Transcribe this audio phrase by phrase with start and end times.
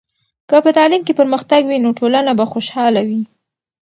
[0.49, 3.21] که په تعلیم کې پرمختګ وي، نو ټولنه به خوشحاله وي.